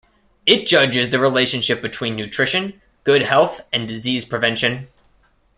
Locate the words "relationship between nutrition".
1.19-2.81